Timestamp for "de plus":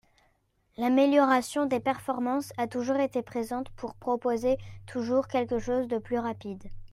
5.87-6.17